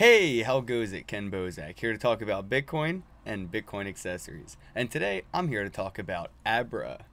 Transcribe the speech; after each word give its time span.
Hey, 0.00 0.40
how 0.40 0.62
goes 0.62 0.94
it? 0.94 1.06
Kenn 1.06 1.30
Bosak 1.30 1.78
here 1.78 1.92
to 1.92 1.98
talk 1.98 2.22
about 2.22 2.48
Bitcoin 2.48 3.02
and 3.26 3.52
Bitcoin 3.52 3.86
accessories. 3.86 4.56
And 4.74 4.90
today 4.90 5.24
I'm 5.34 5.48
here 5.48 5.62
to 5.62 5.68
talk 5.68 5.98
about 5.98 6.30
Abra. 6.46 7.04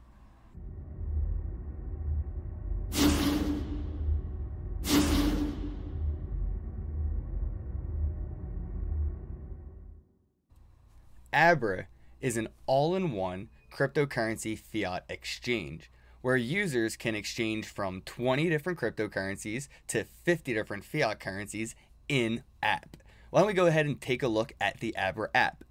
Abra 11.33 11.87
is 12.21 12.37
an 12.37 12.47
all 12.67 12.95
in 12.95 13.11
one 13.11 13.49
cryptocurrency 13.69 14.57
fiat 14.57 15.03
exchange 15.09 15.91
where 16.21 16.35
users 16.35 16.95
can 16.95 17.15
exchange 17.15 17.65
from 17.65 18.01
20 18.01 18.49
different 18.49 18.79
cryptocurrencies 18.79 19.67
to 19.87 20.05
50 20.23 20.53
different 20.53 20.83
fiat 20.83 21.19
currencies 21.19 21.75
in 22.09 22.43
app. 22.61 22.97
Why 23.29 23.41
don't 23.41 23.47
we 23.47 23.53
go 23.53 23.67
ahead 23.67 23.85
and 23.85 23.99
take 23.99 24.23
a 24.23 24.27
look 24.27 24.53
at 24.59 24.79
the 24.79 24.95
Abra 24.97 25.29
app? 25.35 25.63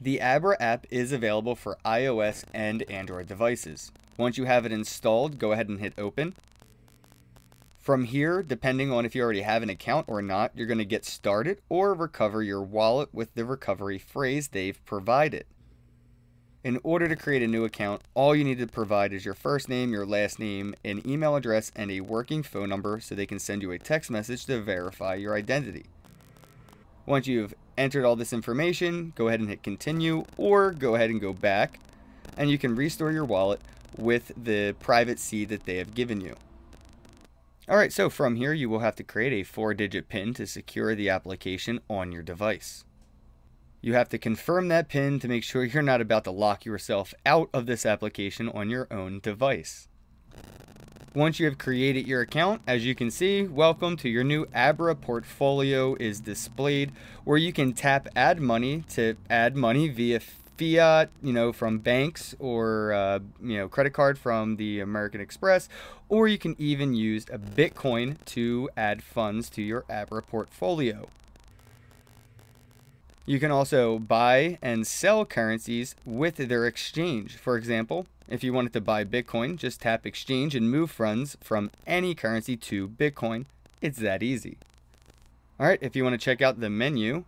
The 0.00 0.20
Abra 0.20 0.56
app 0.60 0.86
is 0.90 1.10
available 1.10 1.56
for 1.56 1.78
iOS 1.84 2.44
and 2.54 2.88
Android 2.90 3.26
devices. 3.26 3.90
Once 4.16 4.38
you 4.38 4.44
have 4.44 4.64
it 4.64 4.72
installed, 4.72 5.38
go 5.38 5.52
ahead 5.52 5.68
and 5.68 5.80
hit 5.80 5.94
open. 5.98 6.34
From 7.78 8.04
here, 8.04 8.42
depending 8.42 8.92
on 8.92 9.06
if 9.06 9.14
you 9.14 9.22
already 9.22 9.42
have 9.42 9.62
an 9.62 9.70
account 9.70 10.06
or 10.08 10.20
not, 10.20 10.52
you're 10.54 10.66
going 10.66 10.78
to 10.78 10.84
get 10.84 11.04
started 11.04 11.60
or 11.68 11.94
recover 11.94 12.42
your 12.42 12.62
wallet 12.62 13.08
with 13.14 13.34
the 13.34 13.44
recovery 13.44 13.98
phrase 13.98 14.48
they've 14.48 14.84
provided. 14.84 15.46
In 16.64 16.80
order 16.82 17.08
to 17.08 17.14
create 17.14 17.42
a 17.42 17.46
new 17.46 17.64
account, 17.64 18.02
all 18.14 18.34
you 18.34 18.42
need 18.42 18.58
to 18.58 18.66
provide 18.66 19.12
is 19.12 19.24
your 19.24 19.34
first 19.34 19.68
name, 19.68 19.92
your 19.92 20.04
last 20.04 20.40
name, 20.40 20.74
an 20.84 21.02
email 21.08 21.36
address, 21.36 21.70
and 21.76 21.90
a 21.90 22.00
working 22.00 22.42
phone 22.42 22.68
number 22.68 22.98
so 22.98 23.14
they 23.14 23.26
can 23.26 23.38
send 23.38 23.62
you 23.62 23.70
a 23.70 23.78
text 23.78 24.10
message 24.10 24.44
to 24.46 24.60
verify 24.60 25.14
your 25.14 25.34
identity. 25.34 25.86
Once 27.06 27.28
you've 27.28 27.54
entered 27.76 28.04
all 28.04 28.16
this 28.16 28.32
information, 28.32 29.12
go 29.14 29.28
ahead 29.28 29.40
and 29.40 29.48
hit 29.48 29.62
continue 29.62 30.24
or 30.36 30.72
go 30.72 30.96
ahead 30.96 31.10
and 31.10 31.20
go 31.20 31.32
back 31.32 31.78
and 32.36 32.50
you 32.50 32.58
can 32.58 32.74
restore 32.74 33.12
your 33.12 33.24
wallet 33.24 33.60
with 33.96 34.32
the 34.36 34.74
private 34.80 35.18
seed 35.18 35.48
that 35.48 35.64
they 35.64 35.76
have 35.76 35.94
given 35.94 36.20
you. 36.20 36.36
Alright, 37.68 37.92
so 37.92 38.08
from 38.08 38.36
here 38.36 38.52
you 38.52 38.70
will 38.70 38.78
have 38.78 38.96
to 38.96 39.04
create 39.04 39.32
a 39.32 39.42
four 39.42 39.74
digit 39.74 40.08
PIN 40.08 40.34
to 40.34 40.46
secure 40.46 40.94
the 40.94 41.08
application 41.08 41.80
on 41.90 42.12
your 42.12 42.22
device. 42.22 42.84
You 43.80 43.94
have 43.94 44.08
to 44.08 44.18
confirm 44.18 44.66
that 44.68 44.88
PIN 44.88 45.20
to 45.20 45.28
make 45.28 45.44
sure 45.44 45.62
you're 45.64 45.82
not 45.84 46.00
about 46.00 46.24
to 46.24 46.32
lock 46.32 46.64
yourself 46.64 47.14
out 47.24 47.48
of 47.54 47.66
this 47.66 47.86
application 47.86 48.48
on 48.48 48.70
your 48.70 48.88
own 48.90 49.20
device. 49.20 49.86
Once 51.14 51.38
you 51.38 51.46
have 51.46 51.58
created 51.58 52.04
your 52.04 52.22
account, 52.22 52.60
as 52.66 52.84
you 52.84 52.96
can 52.96 53.08
see, 53.08 53.42
welcome 53.42 53.96
to 53.96 54.08
your 54.08 54.24
new 54.24 54.48
Abra 54.52 54.96
portfolio 54.96 55.94
is 56.00 56.18
displayed 56.18 56.90
where 57.22 57.38
you 57.38 57.52
can 57.52 57.72
tap 57.72 58.08
add 58.16 58.40
money 58.40 58.82
to 58.88 59.14
add 59.30 59.54
money 59.54 59.88
via 59.88 60.20
fiat, 60.56 61.10
you 61.22 61.32
know, 61.32 61.52
from 61.52 61.78
banks 61.78 62.34
or, 62.40 62.92
uh, 62.92 63.20
you 63.40 63.58
know, 63.58 63.68
credit 63.68 63.92
card 63.92 64.18
from 64.18 64.56
the 64.56 64.80
American 64.80 65.20
Express, 65.20 65.68
or 66.08 66.26
you 66.26 66.36
can 66.36 66.56
even 66.58 66.94
use 66.94 67.26
a 67.32 67.38
Bitcoin 67.38 68.16
to 68.24 68.68
add 68.76 69.04
funds 69.04 69.48
to 69.50 69.62
your 69.62 69.84
Abra 69.88 70.20
portfolio. 70.20 71.08
You 73.28 73.38
can 73.38 73.50
also 73.50 73.98
buy 73.98 74.56
and 74.62 74.86
sell 74.86 75.26
currencies 75.26 75.94
with 76.06 76.36
their 76.36 76.66
exchange. 76.66 77.36
For 77.36 77.58
example, 77.58 78.06
if 78.26 78.42
you 78.42 78.54
wanted 78.54 78.72
to 78.72 78.80
buy 78.80 79.04
Bitcoin, 79.04 79.58
just 79.58 79.82
tap 79.82 80.06
exchange 80.06 80.54
and 80.54 80.70
move 80.70 80.90
funds 80.90 81.36
from 81.42 81.70
any 81.86 82.14
currency 82.14 82.56
to 82.56 82.88
Bitcoin. 82.88 83.44
It's 83.82 83.98
that 83.98 84.22
easy. 84.22 84.56
All 85.60 85.66
right, 85.66 85.78
if 85.82 85.94
you 85.94 86.04
want 86.04 86.14
to 86.14 86.24
check 86.24 86.40
out 86.40 86.58
the 86.58 86.70
menu, 86.70 87.24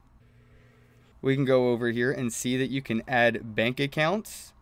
we 1.20 1.34
can 1.34 1.44
go 1.44 1.68
over 1.68 1.90
here 1.90 2.10
and 2.10 2.32
see 2.32 2.56
that 2.56 2.70
you 2.70 2.80
can 2.80 3.02
add 3.06 3.54
bank 3.54 3.78
accounts. 3.78 4.54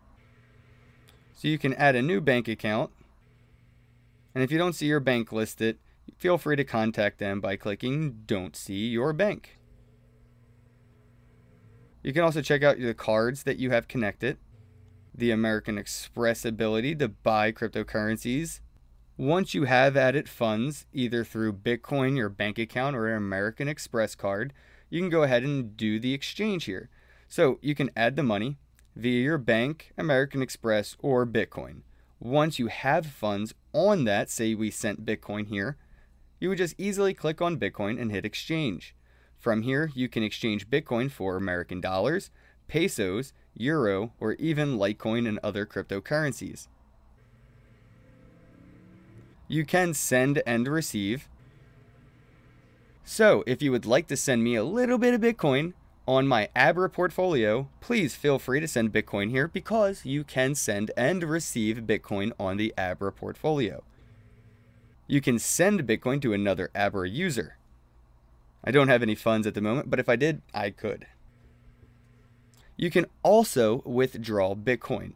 So 1.36 1.46
you 1.46 1.56
can 1.56 1.72
add 1.74 1.94
a 1.94 2.02
new 2.02 2.20
bank 2.20 2.48
account. 2.48 2.90
And 4.34 4.42
if 4.42 4.50
you 4.50 4.58
don't 4.58 4.72
see 4.72 4.86
your 4.86 4.98
bank 4.98 5.30
listed, 5.30 5.78
feel 6.16 6.36
free 6.36 6.56
to 6.56 6.64
contact 6.64 7.18
them 7.18 7.40
by 7.40 7.54
clicking 7.54 8.24
Don't 8.26 8.56
See 8.56 8.88
Your 8.88 9.12
Bank. 9.12 9.57
You 12.02 12.12
can 12.12 12.22
also 12.22 12.42
check 12.42 12.62
out 12.62 12.78
the 12.78 12.94
cards 12.94 13.42
that 13.42 13.58
you 13.58 13.70
have 13.70 13.88
connected, 13.88 14.38
the 15.14 15.30
American 15.30 15.76
Express 15.76 16.44
ability 16.44 16.94
to 16.96 17.08
buy 17.08 17.50
cryptocurrencies. 17.52 18.60
Once 19.16 19.52
you 19.52 19.64
have 19.64 19.96
added 19.96 20.28
funds, 20.28 20.86
either 20.92 21.24
through 21.24 21.52
Bitcoin, 21.52 22.16
your 22.16 22.28
bank 22.28 22.56
account, 22.58 22.94
or 22.94 23.08
an 23.08 23.16
American 23.16 23.66
Express 23.66 24.14
card, 24.14 24.52
you 24.90 25.00
can 25.00 25.10
go 25.10 25.24
ahead 25.24 25.42
and 25.42 25.76
do 25.76 25.98
the 25.98 26.14
exchange 26.14 26.64
here. 26.64 26.88
So 27.26 27.58
you 27.60 27.74
can 27.74 27.90
add 27.96 28.14
the 28.14 28.22
money 28.22 28.58
via 28.94 29.20
your 29.20 29.38
bank, 29.38 29.92
American 29.98 30.40
Express, 30.40 30.96
or 31.00 31.26
Bitcoin. 31.26 31.82
Once 32.20 32.58
you 32.58 32.68
have 32.68 33.06
funds 33.06 33.54
on 33.72 34.04
that, 34.04 34.30
say 34.30 34.54
we 34.54 34.70
sent 34.70 35.04
Bitcoin 35.04 35.48
here, 35.48 35.76
you 36.40 36.48
would 36.48 36.58
just 36.58 36.74
easily 36.78 37.12
click 37.12 37.42
on 37.42 37.58
Bitcoin 37.58 38.00
and 38.00 38.12
hit 38.12 38.24
exchange. 38.24 38.94
From 39.38 39.62
here, 39.62 39.90
you 39.94 40.08
can 40.08 40.22
exchange 40.22 40.68
Bitcoin 40.68 41.10
for 41.10 41.36
American 41.36 41.80
dollars, 41.80 42.30
pesos, 42.66 43.32
euro, 43.54 44.12
or 44.18 44.32
even 44.34 44.76
Litecoin 44.78 45.28
and 45.28 45.38
other 45.42 45.64
cryptocurrencies. 45.64 46.66
You 49.46 49.64
can 49.64 49.94
send 49.94 50.42
and 50.46 50.66
receive. 50.66 51.28
So, 53.04 53.44
if 53.46 53.62
you 53.62 53.70
would 53.70 53.86
like 53.86 54.08
to 54.08 54.16
send 54.16 54.42
me 54.42 54.56
a 54.56 54.64
little 54.64 54.98
bit 54.98 55.14
of 55.14 55.20
Bitcoin 55.20 55.72
on 56.06 56.26
my 56.26 56.48
Abra 56.56 56.90
portfolio, 56.90 57.68
please 57.80 58.16
feel 58.16 58.38
free 58.38 58.60
to 58.60 58.68
send 58.68 58.92
Bitcoin 58.92 59.30
here 59.30 59.46
because 59.46 60.04
you 60.04 60.24
can 60.24 60.54
send 60.54 60.90
and 60.96 61.22
receive 61.22 61.84
Bitcoin 61.86 62.32
on 62.40 62.56
the 62.56 62.74
Abra 62.76 63.12
portfolio. 63.12 63.84
You 65.06 65.20
can 65.20 65.38
send 65.38 65.86
Bitcoin 65.86 66.20
to 66.22 66.32
another 66.32 66.70
Abra 66.74 67.08
user. 67.08 67.57
I 68.64 68.70
don't 68.70 68.88
have 68.88 69.02
any 69.02 69.14
funds 69.14 69.46
at 69.46 69.54
the 69.54 69.60
moment, 69.60 69.90
but 69.90 70.00
if 70.00 70.08
I 70.08 70.16
did, 70.16 70.42
I 70.52 70.70
could. 70.70 71.06
You 72.76 72.90
can 72.90 73.06
also 73.22 73.82
withdraw 73.84 74.54
Bitcoin. 74.54 75.12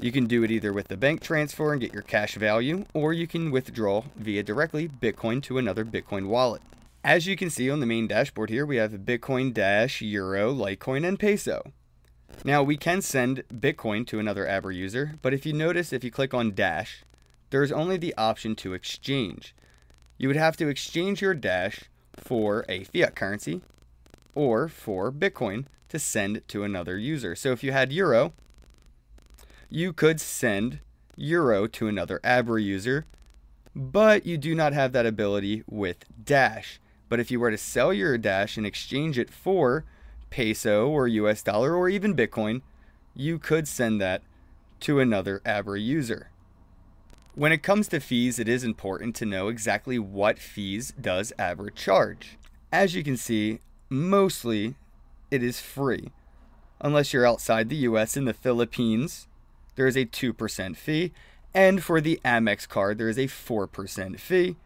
You 0.00 0.12
can 0.12 0.26
do 0.26 0.42
it 0.42 0.50
either 0.50 0.72
with 0.72 0.88
the 0.88 0.96
bank 0.96 1.20
transfer 1.20 1.72
and 1.72 1.80
get 1.80 1.92
your 1.92 2.02
cash 2.02 2.34
value, 2.34 2.84
or 2.94 3.12
you 3.12 3.26
can 3.26 3.50
withdraw 3.50 4.04
via 4.16 4.42
directly 4.42 4.88
Bitcoin 4.88 5.42
to 5.44 5.58
another 5.58 5.84
Bitcoin 5.84 6.26
wallet. 6.26 6.62
As 7.04 7.26
you 7.26 7.36
can 7.36 7.50
see 7.50 7.70
on 7.70 7.80
the 7.80 7.86
main 7.86 8.06
dashboard 8.06 8.50
here, 8.50 8.64
we 8.64 8.76
have 8.76 8.92
Bitcoin 8.92 9.52
Dash, 9.52 10.00
Euro, 10.02 10.52
Litecoin, 10.52 11.06
and 11.06 11.18
Peso. 11.18 11.72
Now 12.44 12.62
we 12.62 12.76
can 12.76 13.02
send 13.02 13.44
Bitcoin 13.52 14.06
to 14.08 14.18
another 14.18 14.48
Abra 14.48 14.74
user, 14.74 15.14
but 15.20 15.34
if 15.34 15.44
you 15.44 15.52
notice, 15.52 15.92
if 15.92 16.04
you 16.04 16.10
click 16.10 16.32
on 16.32 16.54
Dash, 16.54 17.04
there's 17.50 17.72
only 17.72 17.96
the 17.96 18.14
option 18.16 18.54
to 18.56 18.72
exchange. 18.72 19.54
You 20.16 20.28
would 20.28 20.36
have 20.36 20.56
to 20.58 20.68
exchange 20.68 21.20
your 21.20 21.34
Dash 21.34 21.84
for 22.22 22.64
a 22.68 22.84
fiat 22.84 23.14
currency 23.14 23.60
or 24.34 24.68
for 24.68 25.12
Bitcoin 25.12 25.66
to 25.88 25.98
send 25.98 26.46
to 26.48 26.64
another 26.64 26.96
user. 26.96 27.34
So 27.34 27.52
if 27.52 27.62
you 27.62 27.72
had 27.72 27.92
Euro, 27.92 28.32
you 29.68 29.92
could 29.92 30.20
send 30.20 30.80
Euro 31.16 31.66
to 31.66 31.88
another 31.88 32.20
Abra 32.24 32.60
user, 32.60 33.06
but 33.74 34.24
you 34.24 34.38
do 34.38 34.54
not 34.54 34.72
have 34.72 34.92
that 34.92 35.06
ability 35.06 35.64
with 35.68 36.04
Dash. 36.24 36.80
But 37.08 37.20
if 37.20 37.30
you 37.30 37.40
were 37.40 37.50
to 37.50 37.58
sell 37.58 37.92
your 37.92 38.16
Dash 38.16 38.56
and 38.56 38.66
exchange 38.66 39.18
it 39.18 39.30
for 39.30 39.84
peso 40.30 40.88
or 40.88 41.06
US 41.08 41.42
dollar 41.42 41.74
or 41.74 41.88
even 41.88 42.16
Bitcoin, 42.16 42.62
you 43.14 43.38
could 43.38 43.68
send 43.68 44.00
that 44.00 44.22
to 44.80 44.98
another 44.98 45.42
Abra 45.44 45.78
user. 45.78 46.30
When 47.34 47.50
it 47.50 47.62
comes 47.62 47.88
to 47.88 48.00
fees, 48.00 48.38
it 48.38 48.46
is 48.46 48.62
important 48.62 49.16
to 49.16 49.24
know 49.24 49.48
exactly 49.48 49.98
what 49.98 50.38
fees 50.38 50.92
does 51.00 51.32
Abra 51.38 51.72
charge. 51.72 52.36
As 52.70 52.94
you 52.94 53.02
can 53.02 53.16
see, 53.16 53.60
mostly 53.88 54.74
it 55.30 55.42
is 55.42 55.58
free. 55.58 56.12
Unless 56.82 57.14
you're 57.14 57.26
outside 57.26 57.70
the 57.70 57.86
US 57.88 58.18
in 58.18 58.26
the 58.26 58.34
Philippines, 58.34 59.28
there 59.76 59.86
is 59.86 59.96
a 59.96 60.04
2% 60.04 60.76
fee, 60.76 61.12
and 61.54 61.82
for 61.82 62.02
the 62.02 62.20
Amex 62.22 62.68
card, 62.68 62.98
there 62.98 63.08
is 63.08 63.18
a 63.18 63.28
4% 63.28 64.20
fee. 64.20 64.56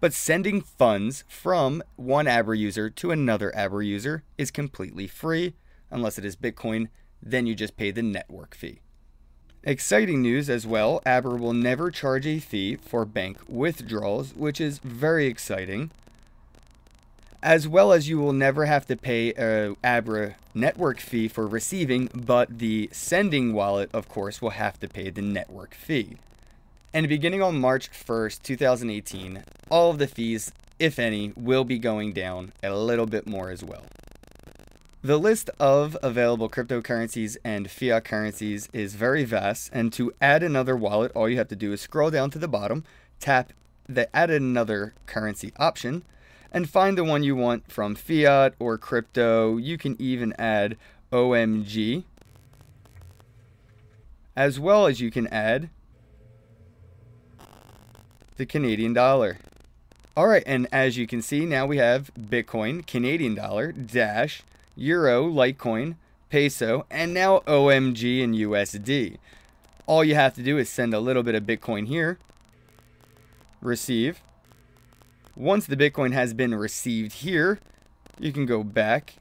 But 0.00 0.12
sending 0.12 0.60
funds 0.60 1.22
from 1.28 1.84
one 1.94 2.26
Abra 2.26 2.56
user 2.56 2.90
to 2.90 3.12
another 3.12 3.56
Abra 3.56 3.84
user 3.84 4.24
is 4.36 4.50
completely 4.50 5.06
free, 5.06 5.54
unless 5.88 6.18
it 6.18 6.24
is 6.24 6.34
Bitcoin, 6.34 6.88
then 7.22 7.46
you 7.46 7.54
just 7.54 7.76
pay 7.76 7.92
the 7.92 8.02
network 8.02 8.56
fee. 8.56 8.80
Exciting 9.64 10.22
news 10.22 10.48
as 10.48 10.66
well 10.66 11.02
Abra 11.04 11.36
will 11.36 11.52
never 11.52 11.90
charge 11.90 12.26
a 12.26 12.38
fee 12.38 12.76
for 12.76 13.04
bank 13.04 13.38
withdrawals, 13.48 14.34
which 14.34 14.60
is 14.60 14.78
very 14.78 15.26
exciting. 15.26 15.90
As 17.42 17.68
well 17.68 17.92
as 17.92 18.08
you 18.08 18.18
will 18.18 18.32
never 18.32 18.64
have 18.64 18.86
to 18.86 18.96
pay 18.96 19.32
a 19.36 19.74
Abra 19.84 20.36
network 20.54 21.00
fee 21.00 21.28
for 21.28 21.46
receiving, 21.46 22.08
but 22.14 22.58
the 22.58 22.88
sending 22.92 23.52
wallet, 23.52 23.90
of 23.92 24.08
course, 24.08 24.42
will 24.42 24.50
have 24.50 24.80
to 24.80 24.88
pay 24.88 25.10
the 25.10 25.22
network 25.22 25.74
fee. 25.74 26.16
And 26.92 27.08
beginning 27.08 27.42
on 27.42 27.60
March 27.60 27.90
1st, 27.90 28.42
2018, 28.42 29.44
all 29.70 29.90
of 29.90 29.98
the 29.98 30.06
fees 30.06 30.52
if 30.78 30.98
any, 30.98 31.32
will 31.36 31.64
be 31.64 31.78
going 31.78 32.12
down 32.12 32.52
a 32.62 32.74
little 32.74 33.06
bit 33.06 33.26
more 33.26 33.50
as 33.50 33.64
well. 33.64 33.84
The 35.00 35.16
list 35.16 35.48
of 35.60 35.96
available 36.02 36.48
cryptocurrencies 36.48 37.36
and 37.44 37.70
fiat 37.70 38.04
currencies 38.04 38.68
is 38.72 38.96
very 38.96 39.22
vast, 39.22 39.70
and 39.72 39.92
to 39.92 40.12
add 40.20 40.42
another 40.42 40.76
wallet, 40.76 41.12
all 41.14 41.28
you 41.28 41.36
have 41.36 41.46
to 41.48 41.56
do 41.56 41.72
is 41.72 41.80
scroll 41.80 42.10
down 42.10 42.30
to 42.30 42.38
the 42.38 42.48
bottom, 42.48 42.82
tap 43.20 43.52
the 43.88 44.14
add 44.14 44.28
another 44.28 44.94
currency 45.06 45.52
option, 45.56 46.02
and 46.50 46.68
find 46.68 46.98
the 46.98 47.04
one 47.04 47.22
you 47.22 47.36
want 47.36 47.70
from 47.70 47.94
fiat 47.94 48.54
or 48.58 48.76
crypto. 48.76 49.56
You 49.56 49.78
can 49.78 49.94
even 50.00 50.34
add 50.36 50.76
OMG, 51.12 52.02
as 54.34 54.58
well 54.58 54.86
as 54.86 55.00
you 55.00 55.12
can 55.12 55.28
add 55.28 55.70
the 58.36 58.46
Canadian 58.46 58.94
dollar. 58.94 59.38
All 60.16 60.26
right, 60.26 60.42
and 60.44 60.66
as 60.72 60.96
you 60.96 61.06
can 61.06 61.22
see, 61.22 61.46
now 61.46 61.66
we 61.66 61.76
have 61.76 62.10
Bitcoin, 62.18 62.84
Canadian 62.84 63.36
dollar, 63.36 63.70
Dash, 63.70 64.42
Euro, 64.78 65.28
Litecoin, 65.28 65.96
Peso, 66.30 66.86
and 66.90 67.12
now 67.12 67.40
OMG 67.40 68.22
and 68.22 68.34
USD. 68.34 69.16
All 69.86 70.04
you 70.04 70.14
have 70.14 70.34
to 70.34 70.42
do 70.42 70.56
is 70.56 70.68
send 70.68 70.94
a 70.94 71.00
little 71.00 71.22
bit 71.22 71.34
of 71.34 71.44
Bitcoin 71.44 71.88
here, 71.88 72.18
receive. 73.60 74.20
Once 75.34 75.66
the 75.66 75.76
Bitcoin 75.76 76.12
has 76.12 76.32
been 76.32 76.54
received 76.54 77.12
here, 77.14 77.58
you 78.18 78.32
can 78.32 78.46
go 78.46 78.62
back. 78.62 79.14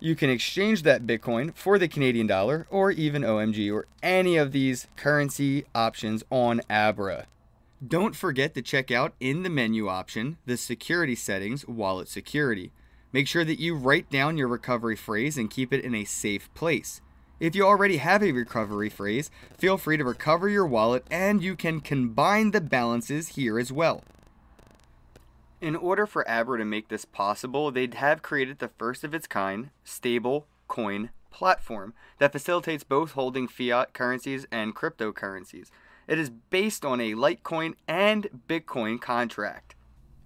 You 0.00 0.14
can 0.14 0.28
exchange 0.28 0.82
that 0.82 1.06
Bitcoin 1.06 1.54
for 1.54 1.78
the 1.78 1.88
Canadian 1.88 2.26
dollar 2.26 2.66
or 2.68 2.90
even 2.90 3.22
OMG 3.22 3.72
or 3.72 3.86
any 4.02 4.36
of 4.36 4.52
these 4.52 4.86
currency 4.96 5.64
options 5.74 6.24
on 6.30 6.60
Abra. 6.68 7.26
Don't 7.86 8.16
forget 8.16 8.54
to 8.54 8.62
check 8.62 8.90
out 8.90 9.14
in 9.20 9.44
the 9.44 9.50
menu 9.50 9.88
option 9.88 10.36
the 10.46 10.56
security 10.56 11.14
settings 11.14 11.66
wallet 11.66 12.08
security. 12.08 12.70
Make 13.14 13.28
sure 13.28 13.44
that 13.44 13.60
you 13.60 13.76
write 13.76 14.10
down 14.10 14.36
your 14.36 14.48
recovery 14.48 14.96
phrase 14.96 15.38
and 15.38 15.48
keep 15.48 15.72
it 15.72 15.84
in 15.84 15.94
a 15.94 16.02
safe 16.02 16.52
place. 16.52 17.00
If 17.38 17.54
you 17.54 17.64
already 17.64 17.98
have 17.98 18.24
a 18.24 18.32
recovery 18.32 18.90
phrase, 18.90 19.30
feel 19.56 19.78
free 19.78 19.96
to 19.96 20.04
recover 20.04 20.48
your 20.48 20.66
wallet 20.66 21.06
and 21.12 21.40
you 21.40 21.54
can 21.54 21.78
combine 21.78 22.50
the 22.50 22.60
balances 22.60 23.28
here 23.28 23.56
as 23.56 23.70
well. 23.70 24.02
In 25.60 25.76
order 25.76 26.08
for 26.08 26.28
Abra 26.28 26.58
to 26.58 26.64
make 26.64 26.88
this 26.88 27.04
possible, 27.04 27.70
they'd 27.70 27.94
have 27.94 28.20
created 28.20 28.58
the 28.58 28.72
first 28.76 29.04
of 29.04 29.14
its 29.14 29.28
kind 29.28 29.70
stable 29.84 30.48
coin 30.66 31.10
platform 31.30 31.94
that 32.18 32.32
facilitates 32.32 32.82
both 32.82 33.12
holding 33.12 33.46
fiat 33.46 33.92
currencies 33.92 34.44
and 34.50 34.74
cryptocurrencies. 34.74 35.70
It 36.08 36.18
is 36.18 36.30
based 36.30 36.84
on 36.84 37.00
a 37.00 37.14
Litecoin 37.14 37.74
and 37.86 38.26
Bitcoin 38.48 39.00
contract. 39.00 39.76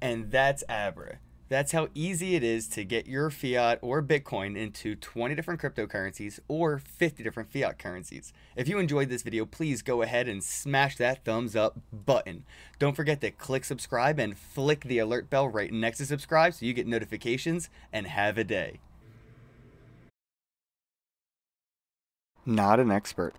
And 0.01 0.31
that's 0.31 0.65
Abra. 0.71 1.19
That's 1.49 1.73
how 1.73 1.89
easy 1.95 2.35
it 2.35 2.45
is 2.45 2.69
to 2.69 2.85
get 2.85 3.07
your 3.07 3.31
fiat 3.31 3.79
or 3.81 4.03
Bitcoin 4.03 4.57
into 4.57 4.95
20 4.95 5.35
different 5.35 5.61
cryptocurrencies 5.61 6.41
or 6.47 6.79
50 6.79 7.23
different 7.23 7.51
fiat 7.51 7.79
currencies. 7.79 8.35
If 8.55 8.69
you 8.69 8.79
enjoyed 8.79 9.09
this 9.09 9.23
video, 9.23 9.47
please 9.47 9.81
go 9.81 10.03
ahead 10.03 10.29
and 10.29 10.45
smash 10.45 10.97
that 10.99 11.25
thumbs 11.25 11.57
up 11.57 11.81
button. 11.91 12.45
Don't 12.79 12.95
forget 12.95 13.23
to 13.23 13.31
click 13.31 13.65
subscribe 13.65 14.19
and 14.19 14.37
flick 14.37 14.85
the 14.85 14.99
alert 14.99 15.31
bell 15.31 15.49
right 15.49 15.73
next 15.73 15.99
to 15.99 16.07
subscribe 16.07 16.53
so 16.53 16.67
you 16.67 16.75
get 16.75 16.87
notifications 16.87 17.71
and 17.93 18.07
have 18.07 18.37
a 18.37 18.45
day. 18.45 18.81
Not 22.45 22.79
an 22.79 22.91
expert. 22.91 23.35